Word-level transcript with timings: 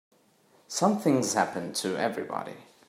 Something's 0.67 1.35
happened 1.35 1.75
to 1.75 1.95
everybody. 1.95 2.55